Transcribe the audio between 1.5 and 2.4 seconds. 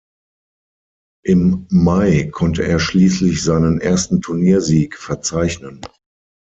Mai